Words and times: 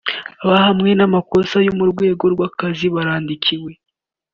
abahamwe 0.43 0.89
n’amakosa 0.95 1.55
yo 1.65 1.71
mu 1.77 1.85
rwego 1.91 2.23
rw’akazi 2.33 2.85
barandikiwe 2.95 3.71